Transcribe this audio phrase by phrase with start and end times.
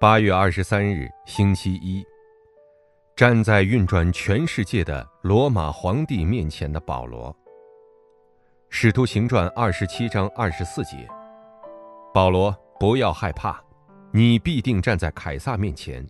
[0.00, 2.02] 八月二十三日，星期一。
[3.14, 7.36] 站在运转全世界的罗马皇帝面前的保罗。
[8.70, 11.06] 使徒行传二十七章二十四节。
[12.14, 13.62] 保罗，不要害怕，
[14.10, 16.02] 你必定站在凯撒面前，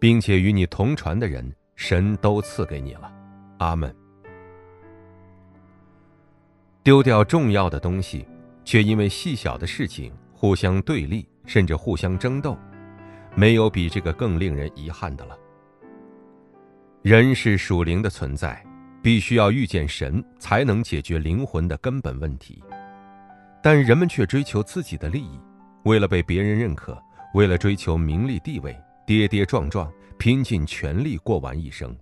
[0.00, 3.12] 并且与你同船的人，神都赐给你了。
[3.58, 3.94] 阿门。
[6.82, 8.26] 丢掉重要的东西，
[8.64, 12.58] 却因为细小的事情互相对立，甚至互相争斗。
[13.40, 15.34] 没有比这个更令人遗憾的了。
[17.00, 18.62] 人是属灵的存在，
[19.02, 22.62] 必须要遇见神才能解决灵魂的根本问题，
[23.62, 25.40] 但人们却追求自己的利益，
[25.84, 31.96] 为了被别人认可，为了追求名利地位，跌跌撞撞，拼尽全力过完一生。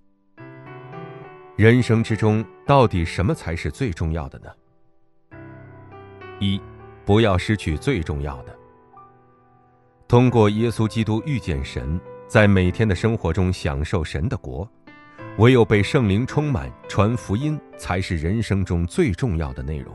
[1.55, 5.39] 人生之中，到底什么才是最重要的呢？
[6.41, 6.61] 一，
[7.05, 8.58] 不要失去最重要的。
[10.09, 14.67] 通过耶稣基督遇见神，在每天的生活中享受神的国，
[15.37, 19.95] 唯有被圣灵充满，传福音才是人生中最重要的内容。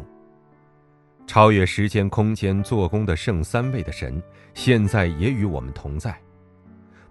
[1.25, 4.21] 超越时间空间做工的圣三位的神，
[4.53, 6.15] 现在也与我们同在。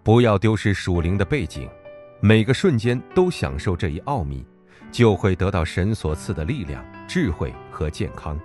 [0.05, 1.69] 不要丢失属灵的背景，
[2.21, 4.47] 每个瞬间都享受这一奥秘，
[4.93, 8.39] 就会得到神所赐的力量、智慧和健康。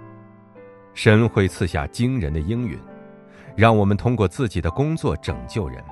[0.95, 2.75] 神会赐下惊人的应允。
[3.57, 5.83] 让我们通过自己的工作拯救人。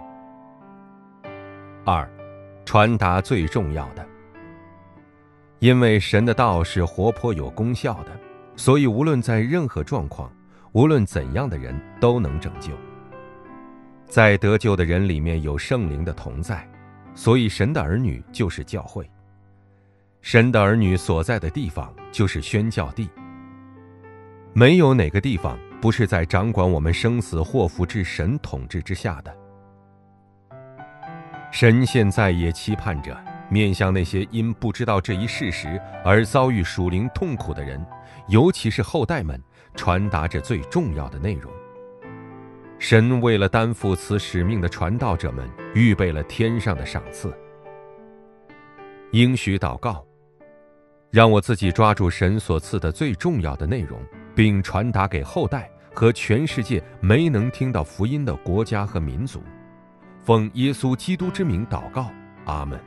[1.83, 2.08] 二，
[2.63, 4.08] 传达最重要的。
[5.58, 8.11] 因为神的道是活泼有功效的，
[8.55, 10.31] 所以无论在任何状况，
[10.73, 12.71] 无论怎样的人都能拯救。
[14.05, 16.69] 在得救的人里面有圣灵的同在，
[17.16, 19.09] 所以神的儿女就是教会。
[20.21, 23.09] 神的儿女所在的地方就是宣教地。
[24.53, 25.58] 没有哪个地方。
[25.86, 29.31] 不是在掌管我们生死祸福之神统治之下的。
[31.52, 33.16] 神现在也期盼着
[33.52, 37.80] 面向那些因不知道这一事实而遭遇属灵痛苦的人，
[38.30, 39.39] 尤其是后代们，
[39.76, 41.54] 传达着最重要的内容。
[42.80, 47.31] 神为了担负此使命的传道者们，预备了天上的赏赐。
[49.11, 50.04] 应许祷告，
[51.11, 53.99] 让我自己抓住神所赐的最重要的内容，
[54.33, 55.70] 并传达给后代。
[55.95, 59.42] 和全世界没能听到福音的国家和民族，
[60.22, 62.11] 奉耶稣基督之名祷告，
[62.44, 62.78] 阿门。